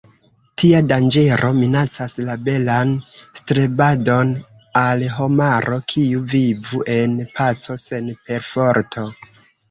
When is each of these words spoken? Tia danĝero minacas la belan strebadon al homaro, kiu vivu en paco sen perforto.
Tia 0.59 0.77
danĝero 0.91 1.49
minacas 1.57 2.13
la 2.29 2.37
belan 2.45 2.93
strebadon 3.41 4.31
al 4.81 5.03
homaro, 5.17 5.77
kiu 5.93 6.23
vivu 6.31 6.81
en 6.95 7.13
paco 7.35 7.77
sen 7.83 8.09
perforto. 8.31 9.05